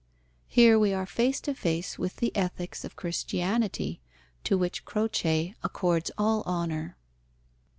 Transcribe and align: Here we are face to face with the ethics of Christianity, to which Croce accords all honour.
Here 0.47 0.79
we 0.79 0.95
are 0.95 1.05
face 1.05 1.39
to 1.41 1.53
face 1.53 1.99
with 1.99 2.15
the 2.15 2.35
ethics 2.35 2.83
of 2.83 2.95
Christianity, 2.95 4.01
to 4.43 4.57
which 4.57 4.83
Croce 4.83 5.53
accords 5.63 6.09
all 6.17 6.41
honour. 6.47 6.97